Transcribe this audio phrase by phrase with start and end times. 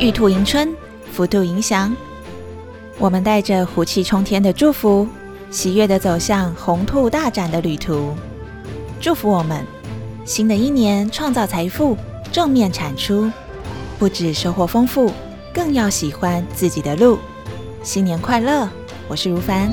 [0.00, 0.74] 玉兔迎春，
[1.12, 1.94] 福兔迎祥。
[2.98, 5.06] 我们带着虎气冲天的祝福，
[5.50, 8.14] 喜悦的走向红兔大展的旅途。
[8.98, 9.62] 祝福我们
[10.24, 11.98] 新的一年创造财富，
[12.32, 13.30] 正面产出，
[13.98, 15.12] 不止收获丰富，
[15.52, 17.18] 更要喜欢自己的路。
[17.82, 18.66] 新年快乐！
[19.06, 19.70] 我是如凡。